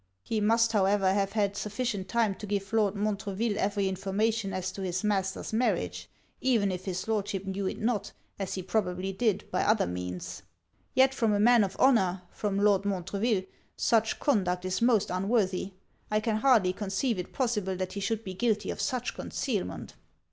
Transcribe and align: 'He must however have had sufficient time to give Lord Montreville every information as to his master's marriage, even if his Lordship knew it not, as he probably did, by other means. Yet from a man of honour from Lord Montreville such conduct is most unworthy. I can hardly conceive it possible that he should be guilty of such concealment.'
'He 0.23 0.41
must 0.41 0.71
however 0.71 1.13
have 1.13 1.33
had 1.33 1.55
sufficient 1.55 2.07
time 2.09 2.33
to 2.39 2.47
give 2.47 2.73
Lord 2.73 2.95
Montreville 2.95 3.59
every 3.59 3.87
information 3.87 4.51
as 4.51 4.71
to 4.71 4.81
his 4.81 5.03
master's 5.03 5.53
marriage, 5.53 6.09
even 6.39 6.71
if 6.71 6.85
his 6.85 7.07
Lordship 7.07 7.45
knew 7.45 7.67
it 7.67 7.77
not, 7.77 8.11
as 8.39 8.55
he 8.55 8.63
probably 8.63 9.13
did, 9.13 9.45
by 9.51 9.61
other 9.61 9.85
means. 9.85 10.41
Yet 10.95 11.13
from 11.13 11.33
a 11.33 11.39
man 11.39 11.63
of 11.63 11.75
honour 11.75 12.23
from 12.31 12.57
Lord 12.57 12.83
Montreville 12.83 13.43
such 13.77 14.19
conduct 14.19 14.65
is 14.65 14.81
most 14.81 15.11
unworthy. 15.11 15.73
I 16.09 16.19
can 16.19 16.37
hardly 16.37 16.73
conceive 16.73 17.19
it 17.19 17.31
possible 17.31 17.75
that 17.75 17.93
he 17.93 17.99
should 17.99 18.23
be 18.23 18.33
guilty 18.33 18.71
of 18.71 18.81
such 18.81 19.13
concealment.' 19.13 19.93